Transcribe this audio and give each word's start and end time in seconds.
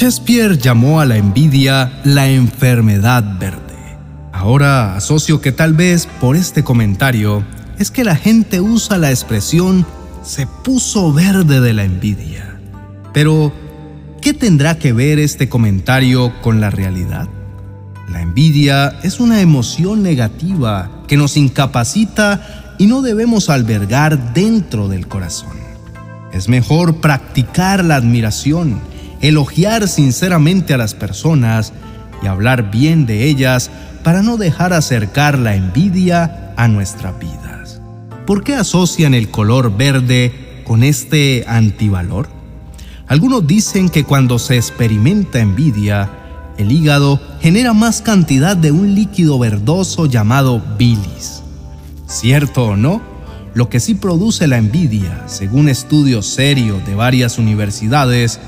Shakespeare 0.00 0.56
llamó 0.56 0.98
a 0.98 1.04
la 1.04 1.18
envidia 1.18 1.92
la 2.04 2.26
enfermedad 2.30 3.22
verde. 3.38 3.98
Ahora 4.32 4.96
asocio 4.96 5.42
que 5.42 5.52
tal 5.52 5.74
vez 5.74 6.08
por 6.22 6.36
este 6.36 6.64
comentario 6.64 7.44
es 7.78 7.90
que 7.90 8.02
la 8.02 8.16
gente 8.16 8.62
usa 8.62 8.96
la 8.96 9.10
expresión 9.10 9.84
se 10.22 10.46
puso 10.46 11.12
verde 11.12 11.60
de 11.60 11.74
la 11.74 11.84
envidia. 11.84 12.58
Pero, 13.12 13.52
¿qué 14.22 14.32
tendrá 14.32 14.78
que 14.78 14.94
ver 14.94 15.18
este 15.18 15.50
comentario 15.50 16.32
con 16.40 16.62
la 16.62 16.70
realidad? 16.70 17.28
La 18.08 18.22
envidia 18.22 18.98
es 19.02 19.20
una 19.20 19.42
emoción 19.42 20.02
negativa 20.02 20.90
que 21.08 21.18
nos 21.18 21.36
incapacita 21.36 22.74
y 22.78 22.86
no 22.86 23.02
debemos 23.02 23.50
albergar 23.50 24.32
dentro 24.32 24.88
del 24.88 25.08
corazón. 25.08 25.58
Es 26.32 26.48
mejor 26.48 27.02
practicar 27.02 27.84
la 27.84 27.96
admiración, 27.96 28.80
elogiar 29.20 29.88
sinceramente 29.88 30.74
a 30.74 30.78
las 30.78 30.94
personas 30.94 31.72
y 32.22 32.26
hablar 32.26 32.70
bien 32.70 33.06
de 33.06 33.24
ellas 33.24 33.70
para 34.02 34.22
no 34.22 34.36
dejar 34.36 34.72
acercar 34.72 35.38
la 35.38 35.54
envidia 35.54 36.52
a 36.56 36.68
nuestras 36.68 37.18
vidas. 37.18 37.80
¿Por 38.26 38.44
qué 38.44 38.54
asocian 38.54 39.14
el 39.14 39.30
color 39.30 39.76
verde 39.76 40.62
con 40.64 40.82
este 40.82 41.44
antivalor? 41.46 42.28
Algunos 43.06 43.46
dicen 43.46 43.88
que 43.88 44.04
cuando 44.04 44.38
se 44.38 44.56
experimenta 44.56 45.40
envidia, 45.40 46.08
el 46.58 46.70
hígado 46.70 47.20
genera 47.40 47.72
más 47.72 48.02
cantidad 48.02 48.56
de 48.56 48.70
un 48.70 48.94
líquido 48.94 49.38
verdoso 49.38 50.06
llamado 50.06 50.62
bilis. 50.78 51.42
¿Cierto 52.06 52.66
o 52.66 52.76
no? 52.76 53.00
Lo 53.54 53.68
que 53.68 53.80
sí 53.80 53.94
produce 53.94 54.46
la 54.46 54.58
envidia, 54.58 55.24
según 55.26 55.68
estudios 55.68 56.26
serios 56.26 56.86
de 56.86 56.94
varias 56.94 57.38
universidades, 57.38 58.38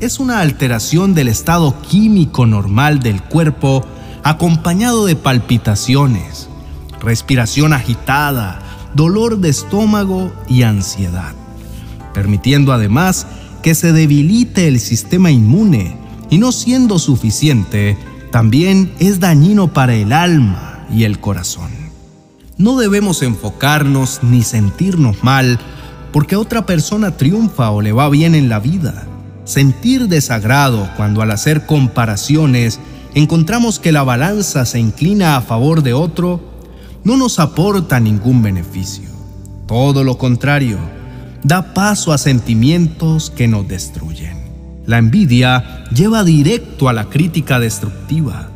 es 0.00 0.18
una 0.18 0.40
alteración 0.40 1.14
del 1.14 1.28
estado 1.28 1.80
químico 1.82 2.46
normal 2.46 3.00
del 3.00 3.22
cuerpo 3.22 3.84
acompañado 4.22 5.04
de 5.04 5.14
palpitaciones, 5.14 6.48
respiración 7.02 7.74
agitada, 7.74 8.60
dolor 8.94 9.38
de 9.38 9.50
estómago 9.50 10.32
y 10.48 10.62
ansiedad, 10.62 11.34
permitiendo 12.14 12.72
además 12.72 13.26
que 13.62 13.74
se 13.74 13.92
debilite 13.92 14.68
el 14.68 14.80
sistema 14.80 15.30
inmune 15.30 15.96
y 16.30 16.38
no 16.38 16.50
siendo 16.50 16.98
suficiente, 16.98 17.98
también 18.30 18.92
es 19.00 19.20
dañino 19.20 19.72
para 19.72 19.94
el 19.94 20.12
alma 20.14 20.86
y 20.90 21.04
el 21.04 21.20
corazón. 21.20 21.70
No 22.56 22.78
debemos 22.78 23.22
enfocarnos 23.22 24.20
ni 24.22 24.42
sentirnos 24.42 25.22
mal 25.22 25.58
porque 26.10 26.36
otra 26.36 26.64
persona 26.64 27.16
triunfa 27.16 27.70
o 27.70 27.82
le 27.82 27.92
va 27.92 28.08
bien 28.08 28.34
en 28.34 28.48
la 28.48 28.60
vida. 28.60 29.06
Sentir 29.50 30.06
desagrado 30.06 30.88
cuando 30.96 31.22
al 31.22 31.32
hacer 31.32 31.66
comparaciones 31.66 32.78
encontramos 33.14 33.80
que 33.80 33.90
la 33.90 34.04
balanza 34.04 34.64
se 34.64 34.78
inclina 34.78 35.36
a 35.36 35.40
favor 35.40 35.82
de 35.82 35.92
otro, 35.92 36.40
no 37.02 37.16
nos 37.16 37.40
aporta 37.40 37.98
ningún 37.98 38.42
beneficio. 38.42 39.08
Todo 39.66 40.04
lo 40.04 40.18
contrario, 40.18 40.78
da 41.42 41.74
paso 41.74 42.12
a 42.12 42.18
sentimientos 42.18 43.30
que 43.30 43.48
nos 43.48 43.66
destruyen. 43.66 44.38
La 44.86 44.98
envidia 44.98 45.82
lleva 45.92 46.22
directo 46.22 46.88
a 46.88 46.92
la 46.92 47.06
crítica 47.06 47.58
destructiva. 47.58 48.50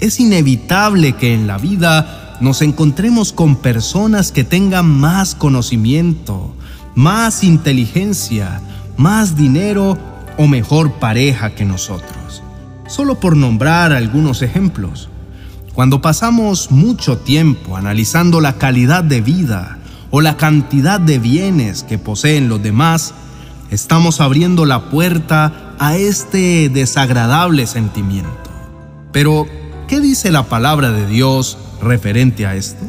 Es 0.00 0.18
inevitable 0.18 1.12
que 1.12 1.32
en 1.32 1.46
la 1.46 1.58
vida 1.58 2.38
nos 2.40 2.60
encontremos 2.60 3.32
con 3.32 3.54
personas 3.54 4.32
que 4.32 4.42
tengan 4.42 4.90
más 4.90 5.36
conocimiento, 5.36 6.56
más 6.96 7.44
inteligencia, 7.44 8.60
más 8.96 9.36
dinero 9.36 10.10
o 10.36 10.46
mejor 10.46 10.92
pareja 10.94 11.54
que 11.54 11.64
nosotros 11.64 12.20
solo 12.90 13.20
por 13.20 13.36
nombrar 13.36 13.92
algunos 13.92 14.42
ejemplos. 14.42 15.08
Cuando 15.74 16.02
pasamos 16.02 16.70
mucho 16.72 17.18
tiempo 17.18 17.76
analizando 17.76 18.40
la 18.40 18.58
calidad 18.58 19.04
de 19.04 19.20
vida 19.20 19.78
o 20.10 20.20
la 20.20 20.36
cantidad 20.36 20.98
de 20.98 21.20
bienes 21.20 21.84
que 21.84 21.98
poseen 21.98 22.48
los 22.48 22.62
demás, 22.62 23.14
estamos 23.70 24.20
abriendo 24.20 24.66
la 24.66 24.90
puerta 24.90 25.74
a 25.78 25.96
este 25.96 26.68
desagradable 26.68 27.66
sentimiento. 27.68 28.50
Pero, 29.12 29.46
¿qué 29.86 30.00
dice 30.00 30.32
la 30.32 30.42
palabra 30.42 30.90
de 30.90 31.06
Dios 31.06 31.56
referente 31.80 32.44
a 32.44 32.56
esto? 32.56 32.84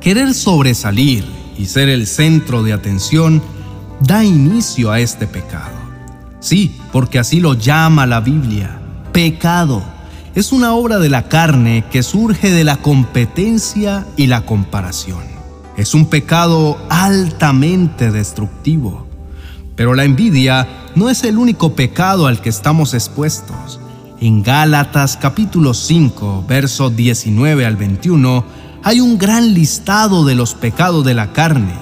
Querer 0.00 0.34
sobresalir 0.34 1.24
y 1.56 1.66
ser 1.66 1.88
el 1.88 2.08
centro 2.08 2.64
de 2.64 2.72
atención 2.72 3.40
da 4.00 4.24
inicio 4.24 4.90
a 4.90 4.98
este 5.00 5.26
pecado. 5.28 5.77
Sí, 6.40 6.76
porque 6.92 7.18
así 7.18 7.40
lo 7.40 7.54
llama 7.54 8.06
la 8.06 8.20
Biblia 8.20 8.78
pecado. 9.18 9.82
Es 10.36 10.52
una 10.52 10.74
obra 10.74 11.00
de 11.00 11.08
la 11.08 11.28
carne 11.28 11.84
que 11.90 12.04
surge 12.04 12.52
de 12.52 12.62
la 12.62 12.76
competencia 12.76 14.06
y 14.16 14.28
la 14.28 14.42
comparación. 14.42 15.24
Es 15.76 15.92
un 15.92 16.06
pecado 16.06 16.78
altamente 16.88 18.12
destructivo. 18.12 19.08
Pero 19.74 19.94
la 19.94 20.04
envidia 20.04 20.68
no 20.94 21.10
es 21.10 21.24
el 21.24 21.36
único 21.36 21.74
pecado 21.74 22.28
al 22.28 22.40
que 22.40 22.48
estamos 22.48 22.94
expuestos. 22.94 23.80
En 24.20 24.44
Gálatas 24.44 25.16
capítulo 25.16 25.74
5, 25.74 26.44
versos 26.48 26.94
19 26.94 27.66
al 27.66 27.76
21, 27.76 28.44
hay 28.84 29.00
un 29.00 29.18
gran 29.18 29.52
listado 29.52 30.24
de 30.24 30.36
los 30.36 30.54
pecados 30.54 31.04
de 31.04 31.14
la 31.14 31.32
carne 31.32 31.74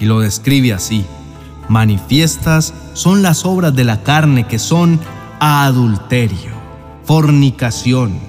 y 0.00 0.06
lo 0.06 0.20
describe 0.20 0.72
así. 0.72 1.04
Manifiestas 1.68 2.74
son 2.94 3.22
las 3.22 3.44
obras 3.44 3.74
de 3.74 3.84
la 3.84 4.02
carne 4.02 4.46
que 4.46 4.58
son 4.58 5.00
adulterio 5.40 6.58
fornicación, 7.08 8.20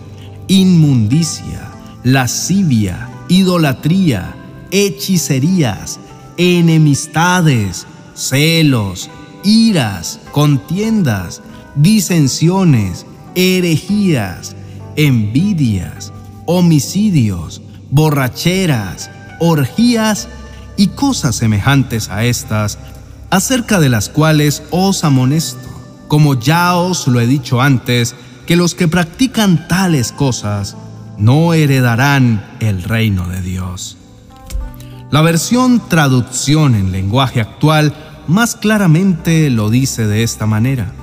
inmundicia, 0.47 1.69
lascivia, 2.05 3.09
idolatría, 3.28 4.33
hechicerías, 4.72 5.99
enemistades, 6.38 7.85
celos, 8.13 9.09
iras, 9.44 10.22
contiendas, 10.31 11.41
disensiones, 11.75 13.05
herejías, 13.35 14.55
envidias, 14.95 16.13
homicidios, 16.45 17.61
borracheras, 17.91 19.11
orgías 19.41 20.29
y 20.78 20.88
cosas 20.88 21.35
semejantes 21.35 22.07
a 22.07 22.23
estas, 22.23 22.79
acerca 23.29 23.79
de 23.79 23.90
las 23.90 24.09
cuales 24.09 24.63
os 24.72 25.03
amonesto, 25.03 25.67
como 26.07 26.40
ya 26.40 26.75
os 26.75 27.07
lo 27.07 27.19
he 27.19 27.28
dicho 27.28 27.62
antes, 27.62 28.16
que 28.45 28.56
los 28.56 28.73
que 28.73 28.88
practican 28.88 29.67
tales 29.67 30.12
cosas 30.12 30.75
no 31.17 31.53
heredarán 31.53 32.44
el 32.59 32.81
reino 32.81 33.28
de 33.28 33.41
Dios. 33.41 33.97
La 35.12 35.22
versión 35.22 35.81
traducción 35.90 36.75
en 36.75 36.91
lenguaje 36.91 37.41
actual 37.41 37.94
más 38.28 38.56
claramente 38.56 39.50
lo 39.50 39.69
dice 39.69 40.07
de 40.07 40.23
esta 40.23 40.46
manera. 40.46 40.94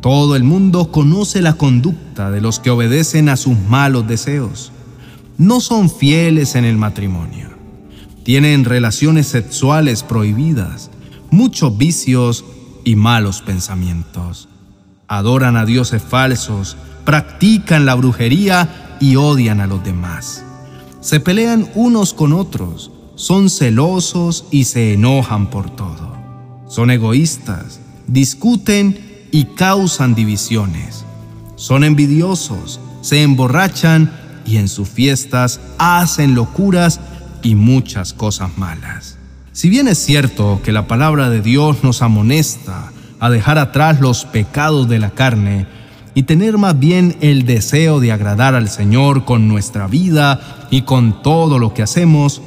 Todo 0.00 0.36
el 0.36 0.44
mundo 0.44 0.90
conoce 0.92 1.42
la 1.42 1.54
conducta 1.54 2.30
de 2.30 2.40
los 2.40 2.60
que 2.60 2.70
obedecen 2.70 3.28
a 3.28 3.36
sus 3.36 3.58
malos 3.58 4.06
deseos. 4.06 4.72
No 5.36 5.60
son 5.60 5.90
fieles 5.90 6.54
en 6.54 6.64
el 6.64 6.76
matrimonio. 6.76 7.48
Tienen 8.24 8.64
relaciones 8.64 9.26
sexuales 9.26 10.02
prohibidas, 10.02 10.90
muchos 11.30 11.76
vicios 11.76 12.44
y 12.84 12.96
malos 12.96 13.42
pensamientos 13.42 14.48
adoran 15.10 15.56
a 15.56 15.66
dioses 15.66 16.00
falsos, 16.00 16.76
practican 17.04 17.84
la 17.84 17.96
brujería 17.96 18.96
y 19.00 19.16
odian 19.16 19.60
a 19.60 19.66
los 19.66 19.82
demás. 19.82 20.44
Se 21.00 21.18
pelean 21.18 21.68
unos 21.74 22.14
con 22.14 22.32
otros, 22.32 22.92
son 23.16 23.50
celosos 23.50 24.44
y 24.52 24.64
se 24.64 24.94
enojan 24.94 25.50
por 25.50 25.68
todo. 25.68 26.16
Son 26.68 26.92
egoístas, 26.92 27.80
discuten 28.06 29.26
y 29.32 29.46
causan 29.46 30.14
divisiones. 30.14 31.04
Son 31.56 31.82
envidiosos, 31.82 32.78
se 33.00 33.24
emborrachan 33.24 34.12
y 34.46 34.58
en 34.58 34.68
sus 34.68 34.88
fiestas 34.88 35.60
hacen 35.78 36.36
locuras 36.36 37.00
y 37.42 37.56
muchas 37.56 38.12
cosas 38.12 38.56
malas. 38.56 39.18
Si 39.60 39.68
bien 39.68 39.88
es 39.88 39.98
cierto 39.98 40.62
que 40.64 40.72
la 40.72 40.86
palabra 40.86 41.28
de 41.28 41.42
Dios 41.42 41.84
nos 41.84 42.00
amonesta 42.00 42.92
a 43.18 43.28
dejar 43.28 43.58
atrás 43.58 44.00
los 44.00 44.24
pecados 44.24 44.88
de 44.88 44.98
la 44.98 45.10
carne 45.10 45.66
y 46.14 46.22
tener 46.22 46.56
más 46.56 46.78
bien 46.78 47.18
el 47.20 47.44
deseo 47.44 48.00
de 48.00 48.10
agradar 48.10 48.54
al 48.54 48.70
Señor 48.70 49.26
con 49.26 49.48
nuestra 49.48 49.86
vida 49.86 50.66
y 50.70 50.80
con 50.80 51.22
todo 51.22 51.58
lo 51.58 51.74
que 51.74 51.82
hacemos, 51.82 52.40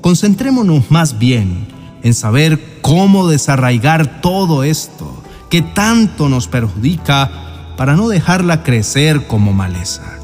concentrémonos 0.00 0.90
más 0.90 1.20
bien 1.20 1.68
en 2.02 2.14
saber 2.14 2.60
cómo 2.82 3.28
desarraigar 3.28 4.20
todo 4.20 4.64
esto 4.64 5.22
que 5.48 5.62
tanto 5.62 6.28
nos 6.28 6.48
perjudica 6.48 7.30
para 7.76 7.94
no 7.94 8.08
dejarla 8.08 8.64
crecer 8.64 9.28
como 9.28 9.52
maleza. 9.52 10.18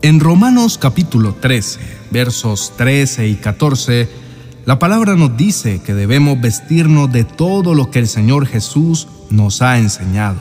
En 0.00 0.18
Romanos 0.18 0.78
capítulo 0.78 1.34
13, 1.34 1.80
versos 2.10 2.72
13 2.78 3.28
y 3.28 3.34
14, 3.34 4.27
la 4.68 4.78
palabra 4.78 5.16
nos 5.16 5.34
dice 5.34 5.80
que 5.80 5.94
debemos 5.94 6.38
vestirnos 6.42 7.10
de 7.10 7.24
todo 7.24 7.72
lo 7.72 7.90
que 7.90 8.00
el 8.00 8.06
Señor 8.06 8.44
Jesús 8.46 9.08
nos 9.30 9.62
ha 9.62 9.78
enseñado. 9.78 10.40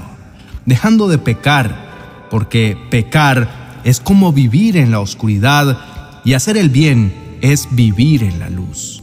dejando 0.66 1.08
de 1.08 1.18
pecar, 1.18 2.28
porque 2.30 2.78
pecar 2.92 3.80
es 3.86 4.02
como 4.02 4.34
vivir 4.34 4.76
en 4.76 4.92
la 4.92 5.00
oscuridad 5.00 5.80
y 6.26 6.34
hacer 6.34 6.58
el 6.58 6.68
bien 6.68 7.38
es 7.40 7.70
vivir 7.72 8.22
en 8.26 8.40
la 8.40 8.50
luz. 8.50 9.02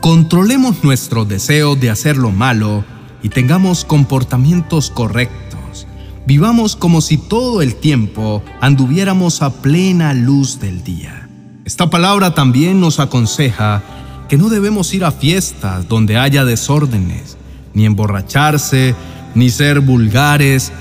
Controlemos 0.00 0.82
nuestro 0.82 1.26
deseo 1.26 1.76
de 1.76 1.90
hacer 1.90 2.16
lo 2.16 2.30
malo 2.30 2.86
y 3.22 3.28
tengamos 3.28 3.84
comportamientos 3.84 4.90
correctos. 4.90 5.86
Vivamos 6.26 6.74
como 6.74 7.02
si 7.02 7.18
todo 7.18 7.60
el 7.60 7.74
tiempo 7.74 8.42
anduviéramos 8.62 9.42
a 9.42 9.50
plena 9.50 10.14
luz 10.14 10.58
del 10.58 10.82
día. 10.82 11.28
Esta 11.66 11.90
palabra 11.90 12.34
también 12.34 12.80
nos 12.80 12.98
aconseja 12.98 13.82
que 14.34 14.38
no 14.38 14.48
debemos 14.48 14.92
ir 14.94 15.04
a 15.04 15.12
fiestas 15.12 15.88
donde 15.88 16.16
haya 16.16 16.44
desórdenes, 16.44 17.36
ni 17.72 17.86
emborracharse, 17.86 18.96
ni 19.36 19.48
ser 19.48 19.78
vulgares, 19.78 20.72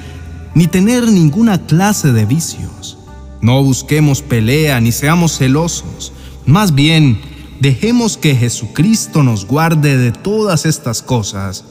ni 0.56 0.66
tener 0.66 1.08
ninguna 1.08 1.60
clase 1.68 2.12
de 2.14 2.26
vicios. 2.26 2.98
No 3.42 3.62
busquemos 3.62 4.24
pelea 4.24 4.82
ni 4.82 4.92
seamos 4.92 5.38
celosos. 5.38 6.14
Más 6.48 6.74
bien, 6.74 7.22
dejemos 7.60 8.18
que 8.18 8.36
Jesucristo 8.36 9.22
nos 9.22 9.46
guarde 9.46 9.98
de 9.98 10.12
todas 10.12 10.66
estas 10.66 11.04
cosas 11.04 11.64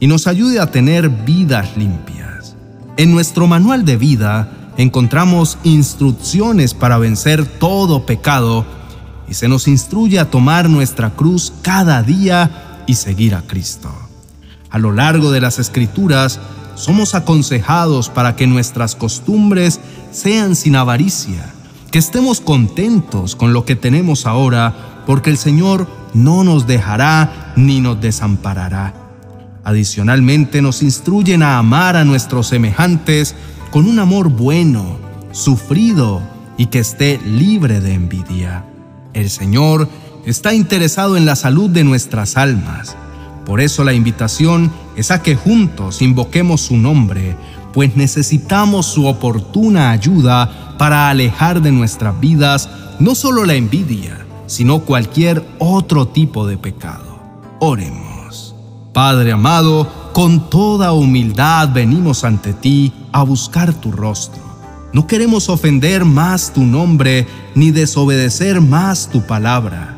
y 0.00 0.08
nos 0.08 0.26
ayude 0.26 0.58
a 0.58 0.72
tener 0.72 1.08
vidas 1.10 1.76
limpias. 1.76 2.56
En 2.96 3.12
nuestro 3.12 3.46
manual 3.46 3.84
de 3.84 3.96
vida, 3.96 4.72
encontramos 4.78 5.58
instrucciones 5.62 6.74
para 6.74 6.98
vencer 6.98 7.46
todo 7.46 8.04
pecado 8.04 8.79
y 9.30 9.34
se 9.34 9.48
nos 9.48 9.68
instruye 9.68 10.18
a 10.18 10.28
tomar 10.28 10.68
nuestra 10.68 11.10
cruz 11.10 11.52
cada 11.62 12.02
día 12.02 12.82
y 12.86 12.94
seguir 12.94 13.36
a 13.36 13.42
Cristo. 13.42 13.88
A 14.68 14.78
lo 14.78 14.90
largo 14.90 15.30
de 15.30 15.40
las 15.40 15.60
escrituras 15.60 16.40
somos 16.74 17.14
aconsejados 17.14 18.08
para 18.08 18.34
que 18.34 18.48
nuestras 18.48 18.96
costumbres 18.96 19.80
sean 20.10 20.56
sin 20.56 20.74
avaricia, 20.74 21.54
que 21.92 22.00
estemos 22.00 22.40
contentos 22.40 23.36
con 23.36 23.52
lo 23.52 23.64
que 23.64 23.76
tenemos 23.76 24.26
ahora, 24.26 25.02
porque 25.06 25.30
el 25.30 25.38
Señor 25.38 25.86
no 26.12 26.42
nos 26.42 26.66
dejará 26.66 27.52
ni 27.56 27.80
nos 27.80 28.00
desamparará. 28.00 28.94
Adicionalmente 29.62 30.60
nos 30.60 30.82
instruyen 30.82 31.44
a 31.44 31.58
amar 31.58 31.96
a 31.96 32.04
nuestros 32.04 32.48
semejantes 32.48 33.36
con 33.70 33.86
un 33.86 34.00
amor 34.00 34.28
bueno, 34.28 34.98
sufrido 35.30 36.20
y 36.56 36.66
que 36.66 36.80
esté 36.80 37.20
libre 37.24 37.80
de 37.80 37.94
envidia. 37.94 38.64
El 39.14 39.30
Señor 39.30 39.88
está 40.26 40.54
interesado 40.54 41.16
en 41.16 41.26
la 41.26 41.36
salud 41.36 41.70
de 41.70 41.84
nuestras 41.84 42.36
almas. 42.36 42.96
Por 43.44 43.60
eso 43.60 43.84
la 43.84 43.92
invitación 43.92 44.70
es 44.96 45.10
a 45.10 45.22
que 45.22 45.34
juntos 45.34 46.02
invoquemos 46.02 46.60
su 46.60 46.76
nombre, 46.76 47.36
pues 47.72 47.96
necesitamos 47.96 48.86
su 48.86 49.06
oportuna 49.06 49.90
ayuda 49.90 50.76
para 50.78 51.08
alejar 51.08 51.60
de 51.62 51.72
nuestras 51.72 52.18
vidas 52.20 52.68
no 52.98 53.14
solo 53.14 53.44
la 53.44 53.54
envidia, 53.54 54.26
sino 54.46 54.80
cualquier 54.80 55.44
otro 55.58 56.08
tipo 56.08 56.46
de 56.46 56.58
pecado. 56.58 57.18
Oremos. 57.60 58.54
Padre 58.92 59.32
amado, 59.32 59.88
con 60.12 60.50
toda 60.50 60.92
humildad 60.92 61.70
venimos 61.72 62.24
ante 62.24 62.52
ti 62.52 62.92
a 63.12 63.22
buscar 63.22 63.72
tu 63.72 63.92
rostro. 63.92 64.49
No 64.92 65.06
queremos 65.06 65.48
ofender 65.48 66.04
más 66.04 66.52
tu 66.52 66.64
nombre 66.64 67.26
ni 67.54 67.70
desobedecer 67.70 68.60
más 68.60 69.08
tu 69.08 69.22
palabra. 69.22 69.96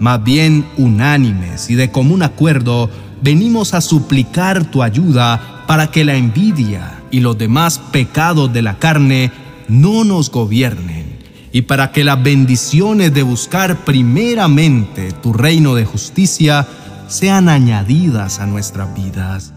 Más 0.00 0.22
bien 0.24 0.66
unánimes 0.76 1.70
y 1.70 1.76
de 1.76 1.92
común 1.92 2.24
acuerdo, 2.24 2.90
venimos 3.22 3.72
a 3.72 3.80
suplicar 3.80 4.64
tu 4.64 4.82
ayuda 4.82 5.64
para 5.68 5.92
que 5.92 6.04
la 6.04 6.16
envidia 6.16 7.02
y 7.12 7.20
los 7.20 7.38
demás 7.38 7.78
pecados 7.78 8.52
de 8.52 8.62
la 8.62 8.78
carne 8.80 9.30
no 9.68 10.02
nos 10.02 10.28
gobiernen 10.28 11.18
y 11.52 11.62
para 11.62 11.92
que 11.92 12.02
las 12.02 12.20
bendiciones 12.20 13.14
de 13.14 13.22
buscar 13.22 13.84
primeramente 13.84 15.12
tu 15.12 15.32
reino 15.32 15.76
de 15.76 15.84
justicia 15.84 16.66
sean 17.06 17.48
añadidas 17.48 18.40
a 18.40 18.46
nuestras 18.46 18.92
vidas. 18.94 19.52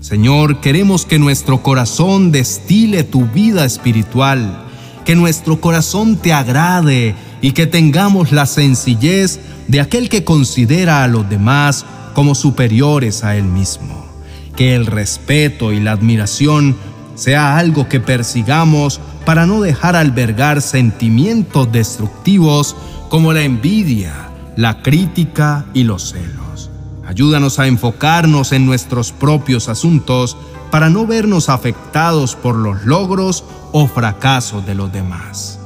Señor, 0.00 0.60
queremos 0.60 1.04
que 1.04 1.18
nuestro 1.18 1.62
corazón 1.62 2.30
destile 2.30 3.02
tu 3.02 3.26
vida 3.26 3.64
espiritual, 3.64 4.64
que 5.04 5.16
nuestro 5.16 5.60
corazón 5.60 6.16
te 6.16 6.32
agrade 6.32 7.16
y 7.42 7.50
que 7.50 7.66
tengamos 7.66 8.30
la 8.30 8.46
sencillez 8.46 9.40
de 9.66 9.80
aquel 9.80 10.08
que 10.08 10.22
considera 10.22 11.02
a 11.02 11.08
los 11.08 11.28
demás 11.28 11.84
como 12.14 12.36
superiores 12.36 13.24
a 13.24 13.36
él 13.36 13.44
mismo. 13.44 14.06
Que 14.56 14.76
el 14.76 14.86
respeto 14.86 15.72
y 15.72 15.80
la 15.80 15.92
admiración 15.92 16.76
sea 17.16 17.58
algo 17.58 17.88
que 17.88 17.98
persigamos 17.98 19.00
para 19.24 19.46
no 19.46 19.60
dejar 19.60 19.96
albergar 19.96 20.62
sentimientos 20.62 21.70
destructivos 21.72 22.76
como 23.08 23.32
la 23.32 23.42
envidia, 23.42 24.30
la 24.56 24.80
crítica 24.80 25.66
y 25.74 25.82
los 25.82 26.12
celos. 26.12 26.47
Ayúdanos 27.08 27.58
a 27.58 27.66
enfocarnos 27.66 28.52
en 28.52 28.66
nuestros 28.66 29.12
propios 29.12 29.70
asuntos 29.70 30.36
para 30.70 30.90
no 30.90 31.06
vernos 31.06 31.48
afectados 31.48 32.36
por 32.36 32.54
los 32.54 32.84
logros 32.84 33.44
o 33.72 33.88
fracasos 33.88 34.66
de 34.66 34.74
los 34.74 34.92
demás. 34.92 35.58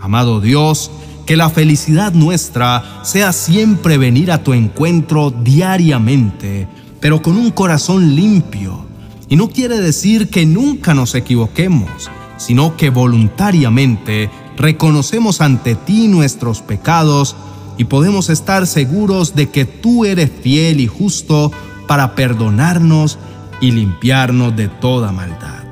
Amado 0.00 0.40
Dios, 0.40 0.90
que 1.26 1.36
la 1.36 1.50
felicidad 1.50 2.14
nuestra 2.14 3.02
sea 3.02 3.34
siempre 3.34 3.98
venir 3.98 4.32
a 4.32 4.42
tu 4.42 4.54
encuentro 4.54 5.30
diariamente, 5.30 6.66
pero 7.00 7.20
con 7.20 7.36
un 7.36 7.50
corazón 7.50 8.16
limpio. 8.16 8.86
Y 9.28 9.36
no 9.36 9.50
quiere 9.50 9.82
decir 9.82 10.30
que 10.30 10.46
nunca 10.46 10.94
nos 10.94 11.14
equivoquemos, 11.14 12.10
sino 12.38 12.78
que 12.78 12.88
voluntariamente 12.88 14.30
reconocemos 14.56 15.42
ante 15.42 15.74
ti 15.74 16.08
nuestros 16.08 16.62
pecados 16.62 17.36
y 17.78 17.84
podemos 17.84 18.28
estar 18.28 18.66
seguros 18.66 19.34
de 19.34 19.48
que 19.48 19.64
tú 19.64 20.04
eres 20.04 20.30
fiel 20.42 20.80
y 20.80 20.88
justo 20.88 21.52
para 21.86 22.14
perdonarnos 22.14 23.18
y 23.60 23.70
limpiarnos 23.70 24.54
de 24.56 24.68
toda 24.68 25.12
maldad. 25.12 25.64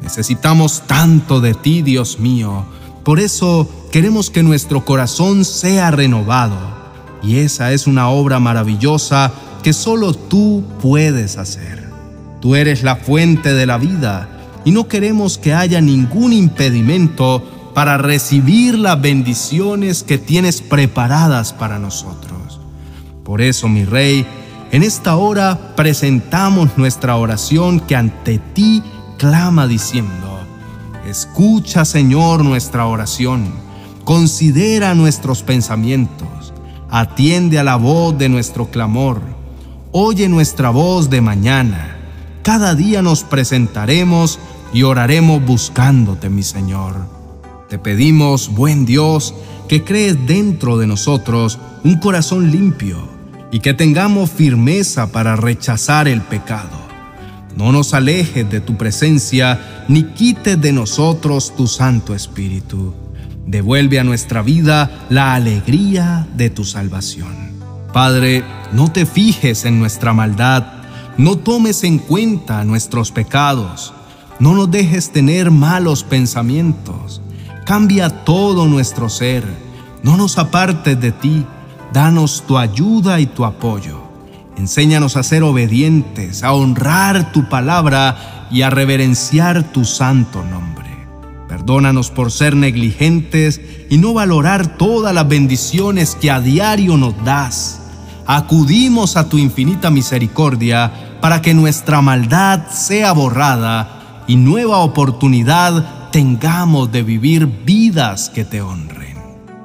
Necesitamos 0.00 0.82
tanto 0.86 1.40
de 1.40 1.54
ti, 1.54 1.82
Dios 1.82 2.20
mío. 2.20 2.64
Por 3.02 3.18
eso 3.18 3.68
queremos 3.90 4.30
que 4.30 4.42
nuestro 4.42 4.84
corazón 4.84 5.44
sea 5.44 5.90
renovado. 5.90 6.56
Y 7.22 7.38
esa 7.38 7.72
es 7.72 7.86
una 7.86 8.10
obra 8.10 8.38
maravillosa 8.38 9.32
que 9.62 9.72
solo 9.72 10.12
tú 10.12 10.62
puedes 10.80 11.38
hacer. 11.38 11.90
Tú 12.40 12.54
eres 12.54 12.82
la 12.82 12.96
fuente 12.96 13.54
de 13.54 13.66
la 13.66 13.78
vida 13.78 14.28
y 14.64 14.70
no 14.70 14.86
queremos 14.88 15.38
que 15.38 15.54
haya 15.54 15.80
ningún 15.80 16.32
impedimento 16.32 17.42
para 17.76 17.98
recibir 17.98 18.78
las 18.78 18.98
bendiciones 19.02 20.02
que 20.02 20.16
tienes 20.16 20.62
preparadas 20.62 21.52
para 21.52 21.78
nosotros. 21.78 22.58
Por 23.22 23.42
eso, 23.42 23.68
mi 23.68 23.84
Rey, 23.84 24.26
en 24.72 24.82
esta 24.82 25.16
hora 25.16 25.74
presentamos 25.76 26.78
nuestra 26.78 27.16
oración 27.16 27.80
que 27.80 27.94
ante 27.94 28.38
ti 28.38 28.82
clama 29.18 29.66
diciendo, 29.66 30.40
escucha 31.06 31.84
Señor 31.84 32.42
nuestra 32.46 32.86
oración, 32.86 33.44
considera 34.04 34.94
nuestros 34.94 35.42
pensamientos, 35.42 36.54
atiende 36.88 37.58
a 37.58 37.62
la 37.62 37.76
voz 37.76 38.16
de 38.16 38.30
nuestro 38.30 38.70
clamor, 38.70 39.20
oye 39.92 40.30
nuestra 40.30 40.70
voz 40.70 41.10
de 41.10 41.20
mañana. 41.20 41.98
Cada 42.42 42.74
día 42.74 43.02
nos 43.02 43.22
presentaremos 43.22 44.38
y 44.72 44.82
oraremos 44.82 45.44
buscándote, 45.44 46.30
mi 46.30 46.42
Señor. 46.42 47.15
Te 47.68 47.78
pedimos, 47.80 48.54
buen 48.54 48.86
Dios, 48.86 49.34
que 49.68 49.82
crees 49.82 50.24
dentro 50.24 50.78
de 50.78 50.86
nosotros 50.86 51.58
un 51.82 51.98
corazón 51.98 52.52
limpio 52.52 53.08
y 53.50 53.58
que 53.58 53.74
tengamos 53.74 54.30
firmeza 54.30 55.10
para 55.10 55.34
rechazar 55.34 56.06
el 56.06 56.20
pecado. 56.20 56.86
No 57.56 57.72
nos 57.72 57.92
alejes 57.92 58.48
de 58.48 58.60
tu 58.60 58.76
presencia 58.76 59.84
ni 59.88 60.04
quites 60.04 60.60
de 60.60 60.72
nosotros 60.72 61.54
tu 61.56 61.66
Santo 61.66 62.14
Espíritu. 62.14 62.94
Devuelve 63.46 63.98
a 63.98 64.04
nuestra 64.04 64.42
vida 64.42 65.06
la 65.10 65.34
alegría 65.34 66.28
de 66.36 66.50
tu 66.50 66.64
salvación. 66.64 67.34
Padre, 67.92 68.44
no 68.72 68.92
te 68.92 69.06
fijes 69.06 69.64
en 69.64 69.80
nuestra 69.80 70.12
maldad, 70.12 70.64
no 71.16 71.36
tomes 71.36 71.82
en 71.82 71.98
cuenta 71.98 72.62
nuestros 72.62 73.10
pecados, 73.10 73.92
no 74.38 74.54
nos 74.54 74.70
dejes 74.70 75.10
tener 75.10 75.50
malos 75.50 76.04
pensamientos 76.04 77.22
Cambia 77.66 78.10
todo 78.10 78.68
nuestro 78.68 79.08
ser. 79.08 79.42
No 80.04 80.16
nos 80.16 80.38
apartes 80.38 81.00
de 81.00 81.10
ti. 81.10 81.44
Danos 81.92 82.44
tu 82.46 82.58
ayuda 82.58 83.18
y 83.18 83.26
tu 83.26 83.44
apoyo. 83.44 84.02
Enséñanos 84.56 85.16
a 85.16 85.24
ser 85.24 85.42
obedientes, 85.42 86.44
a 86.44 86.52
honrar 86.52 87.32
tu 87.32 87.48
palabra 87.48 88.46
y 88.52 88.62
a 88.62 88.70
reverenciar 88.70 89.72
tu 89.72 89.84
santo 89.84 90.44
nombre. 90.44 90.86
Perdónanos 91.48 92.12
por 92.12 92.30
ser 92.30 92.54
negligentes 92.54 93.60
y 93.90 93.98
no 93.98 94.14
valorar 94.14 94.76
todas 94.78 95.12
las 95.12 95.26
bendiciones 95.26 96.14
que 96.14 96.30
a 96.30 96.40
diario 96.40 96.96
nos 96.96 97.16
das. 97.24 97.80
Acudimos 98.28 99.16
a 99.16 99.28
tu 99.28 99.38
infinita 99.38 99.90
misericordia 99.90 101.18
para 101.20 101.42
que 101.42 101.52
nuestra 101.52 102.00
maldad 102.00 102.68
sea 102.70 103.10
borrada 103.10 104.22
y 104.28 104.36
nueva 104.36 104.78
oportunidad 104.78 105.95
tengamos 106.10 106.90
de 106.92 107.02
vivir 107.02 107.46
vidas 107.46 108.30
que 108.30 108.44
te 108.44 108.60
honren. 108.60 109.16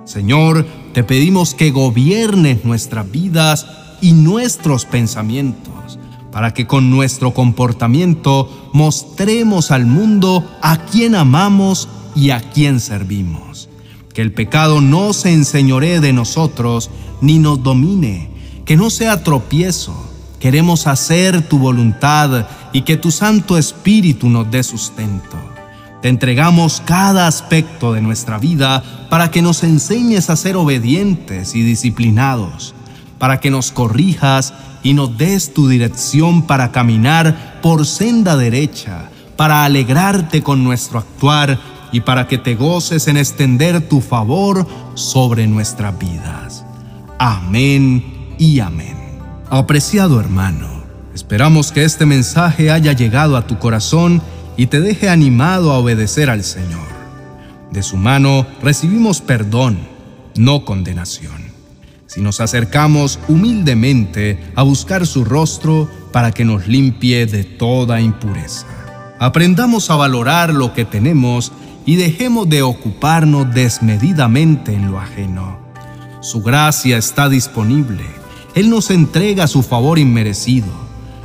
Señor, 0.06 0.66
te 0.94 1.04
pedimos 1.04 1.54
que 1.56 1.72
gobiernes 1.72 2.66
nuestras 2.66 3.10
vidas 3.10 3.66
y 4.02 4.14
nuestros 4.14 4.86
pensamientos, 4.86 6.00
para 6.32 6.54
que 6.54 6.68
con 6.68 6.90
nuestro 6.90 7.34
comportamiento 7.34 8.70
mostremos 8.74 9.72
al 9.72 9.86
mundo 9.86 10.50
a 10.62 10.86
quien 10.86 11.16
amamos 11.16 11.88
y 12.16 12.32
a 12.32 12.42
quien 12.42 12.80
servimos. 12.80 13.70
Que 14.14 14.22
el 14.22 14.34
pecado 14.34 14.82
no 14.82 15.14
se 15.14 15.32
enseñoree 15.32 16.02
de 16.02 16.12
nosotros 16.12 16.90
ni 17.22 17.40
nos 17.40 17.64
domine, 17.64 18.30
que 18.66 18.76
no 18.76 18.90
sea 18.90 19.24
tropiezo. 19.24 19.96
Queremos 20.40 20.88
hacer 20.88 21.48
tu 21.48 21.60
voluntad 21.60 22.48
y 22.74 22.82
que 22.82 22.98
tu 22.98 23.12
Santo 23.12 23.58
Espíritu 23.58 24.28
nos 24.28 24.50
dé 24.50 24.64
sustento. 24.64 25.38
Te 26.02 26.10
entregamos 26.10 26.82
cada 26.84 27.28
aspecto 27.28 27.94
de 27.94 28.02
nuestra 28.02 28.40
vida 28.40 28.84
para 29.10 29.30
que 29.30 29.44
nos 29.44 29.64
enseñes 29.64 30.30
a 30.30 30.36
ser 30.36 30.56
obedientes 30.58 31.54
y 31.54 31.62
disciplinados, 31.62 32.74
para 33.20 33.40
que 33.40 33.52
nos 33.52 33.72
corrijas 33.72 34.54
y 34.82 34.96
nos 34.96 35.16
des 35.18 35.54
tu 35.54 35.68
dirección 35.68 36.42
para 36.48 36.72
caminar 36.72 37.60
por 37.62 37.86
senda 37.86 38.36
derecha, 38.36 39.10
para 39.36 39.64
alegrarte 39.64 40.42
con 40.42 40.64
nuestro 40.64 40.98
actuar 40.98 41.60
y 41.92 42.02
para 42.02 42.28
que 42.28 42.40
te 42.40 42.56
goces 42.56 43.08
en 43.08 43.18
extender 43.18 43.88
tu 43.88 44.02
favor 44.02 44.66
sobre 44.96 45.46
nuestras 45.46 45.98
vidas. 46.00 46.66
Amén 47.20 48.36
y 48.40 48.60
amén. 48.60 48.98
Apreciado 49.52 50.20
hermano, 50.20 50.84
esperamos 51.14 51.72
que 51.72 51.84
este 51.84 52.08
mensaje 52.08 52.72
haya 52.72 52.94
llegado 52.94 53.38
a 53.38 53.46
tu 53.46 53.60
corazón 53.60 54.22
y 54.62 54.68
te 54.68 54.80
deje 54.80 55.10
animado 55.10 55.72
a 55.72 55.80
obedecer 55.80 56.30
al 56.30 56.44
Señor. 56.44 56.86
De 57.72 57.82
su 57.82 57.98
mano 57.98 58.46
recibimos 58.62 59.20
perdón, 59.20 59.80
no 60.36 60.66
condenación. 60.66 61.52
Si 62.06 62.22
nos 62.22 62.40
acercamos 62.40 63.18
humildemente 63.28 64.40
a 64.54 64.62
buscar 64.62 65.08
su 65.08 65.26
rostro 65.26 65.90
para 66.12 66.32
que 66.32 66.46
nos 66.46 66.68
limpie 66.68 67.26
de 67.26 67.44
toda 67.44 68.02
impureza. 68.02 68.68
Aprendamos 69.18 69.90
a 69.90 69.96
valorar 69.96 70.54
lo 70.54 70.76
que 70.76 70.86
tenemos 70.86 71.52
y 71.88 71.96
dejemos 71.96 72.48
de 72.48 72.62
ocuparnos 72.62 73.52
desmedidamente 73.56 74.76
en 74.76 74.92
lo 74.92 75.00
ajeno. 75.00 75.58
Su 76.20 76.44
gracia 76.44 77.00
está 77.00 77.30
disponible. 77.30 78.04
Él 78.54 78.70
nos 78.70 78.92
entrega 78.92 79.48
su 79.48 79.64
favor 79.64 79.98
inmerecido. 79.98 80.70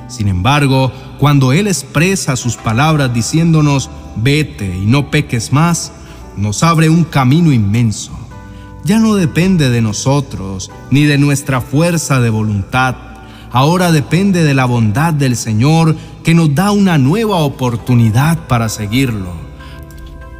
Sin 0.08 0.28
embargo, 0.28 0.90
cuando 1.18 1.52
Él 1.52 1.66
expresa 1.66 2.36
sus 2.36 2.56
palabras 2.56 3.12
diciéndonos, 3.12 3.90
vete 4.16 4.66
y 4.66 4.86
no 4.86 5.10
peques 5.10 5.52
más, 5.52 5.92
nos 6.36 6.62
abre 6.62 6.88
un 6.88 7.04
camino 7.04 7.52
inmenso. 7.52 8.12
Ya 8.84 8.98
no 8.98 9.14
depende 9.14 9.70
de 9.70 9.82
nosotros 9.82 10.70
ni 10.90 11.04
de 11.04 11.18
nuestra 11.18 11.60
fuerza 11.60 12.20
de 12.20 12.30
voluntad. 12.30 12.94
Ahora 13.50 13.90
depende 13.90 14.44
de 14.44 14.54
la 14.54 14.64
bondad 14.64 15.12
del 15.14 15.36
Señor 15.36 15.96
que 16.22 16.34
nos 16.34 16.54
da 16.54 16.70
una 16.70 16.98
nueva 16.98 17.36
oportunidad 17.36 18.46
para 18.46 18.68
seguirlo 18.68 19.46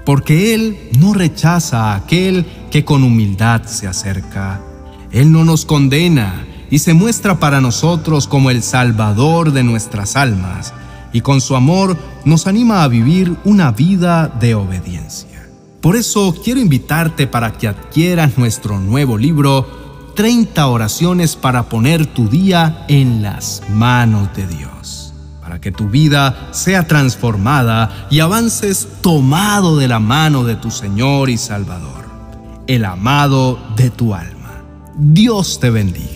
porque 0.06 0.54
Él 0.54 0.78
no 1.00 1.12
rechaza 1.12 1.90
a 1.90 1.96
aquel 1.96 2.46
que 2.70 2.84
con 2.84 3.02
humildad 3.02 3.64
se 3.64 3.88
acerca. 3.88 4.62
Él 5.10 5.32
no 5.32 5.44
nos 5.44 5.66
condena 5.66 6.46
y 6.70 6.78
se 6.80 6.94
muestra 6.94 7.38
para 7.38 7.60
nosotros 7.60 8.26
como 8.26 8.50
el 8.50 8.62
Salvador 8.62 9.52
de 9.52 9.62
nuestras 9.62 10.16
almas, 10.16 10.74
y 11.12 11.20
con 11.20 11.40
su 11.40 11.56
amor 11.56 11.96
nos 12.24 12.46
anima 12.46 12.82
a 12.82 12.88
vivir 12.88 13.36
una 13.44 13.72
vida 13.72 14.28
de 14.28 14.54
obediencia. 14.54 15.48
Por 15.80 15.96
eso 15.96 16.34
quiero 16.42 16.60
invitarte 16.60 17.26
para 17.26 17.52
que 17.52 17.68
adquieras 17.68 18.36
nuestro 18.38 18.78
nuevo 18.80 19.16
libro, 19.16 20.12
30 20.14 20.66
oraciones 20.66 21.36
para 21.36 21.68
poner 21.68 22.06
tu 22.06 22.28
día 22.28 22.84
en 22.88 23.22
las 23.22 23.62
manos 23.70 24.28
de 24.34 24.46
Dios 24.46 24.66
para 25.46 25.60
que 25.60 25.70
tu 25.70 25.88
vida 25.88 26.48
sea 26.50 26.88
transformada 26.88 28.08
y 28.10 28.18
avances 28.18 28.88
tomado 29.00 29.76
de 29.76 29.86
la 29.86 30.00
mano 30.00 30.42
de 30.42 30.56
tu 30.56 30.72
Señor 30.72 31.30
y 31.30 31.38
Salvador, 31.38 32.04
el 32.66 32.84
amado 32.84 33.56
de 33.76 33.90
tu 33.90 34.12
alma. 34.12 34.64
Dios 34.98 35.60
te 35.60 35.70
bendiga. 35.70 36.15